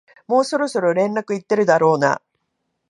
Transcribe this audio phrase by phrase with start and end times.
[0.27, 2.23] もうそろそろ連絡行ってるだろうな